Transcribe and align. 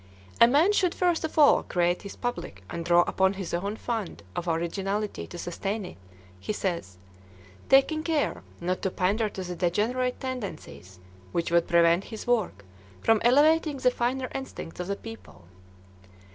"A 0.41 0.47
man 0.47 0.71
should 0.73 0.95
first 0.95 1.23
of 1.23 1.37
all 1.37 1.61
create 1.61 2.01
his 2.01 2.15
public 2.15 2.63
and 2.71 2.83
draw 2.83 3.01
upon 3.03 3.33
his 3.33 3.53
own 3.53 3.75
fund 3.75 4.23
of 4.35 4.47
originality 4.47 5.27
to 5.27 5.37
sustain 5.37 5.85
it," 5.85 5.97
he 6.39 6.51
says, 6.51 6.97
"taking 7.69 8.01
care 8.01 8.41
not 8.59 8.81
to 8.81 8.89
pander 8.89 9.29
to 9.29 9.43
the 9.43 9.55
degenerate 9.55 10.19
tendencies 10.19 10.99
which 11.33 11.51
would 11.51 11.67
prevent 11.67 12.05
his 12.05 12.25
work 12.25 12.65
from 12.99 13.21
elevating 13.23 13.77
the 13.77 13.91
finer 13.91 14.27
instincts 14.33 14.79
of 14.79 14.87
the 14.87 14.95
people." 14.95 15.45